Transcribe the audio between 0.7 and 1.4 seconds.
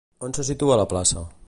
la plaça?